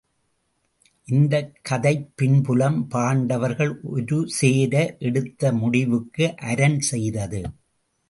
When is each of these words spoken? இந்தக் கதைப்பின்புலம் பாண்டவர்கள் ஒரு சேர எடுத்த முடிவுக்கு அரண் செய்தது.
இந்தக் 1.07 1.59
கதைப்பின்புலம் 1.69 2.81
பாண்டவர்கள் 2.89 3.79
ஒரு 3.83 4.29
சேர 4.29 4.95
எடுத்த 4.99 5.53
முடிவுக்கு 5.53 6.35
அரண் 6.35 6.79
செய்தது. 6.79 7.43